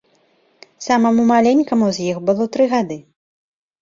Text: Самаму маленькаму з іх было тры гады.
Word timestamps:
Самаму 0.85 1.25
маленькаму 1.33 1.91
з 1.99 2.09
іх 2.15 2.25
было 2.31 2.43
тры 2.57 2.63
гады. 2.73 2.97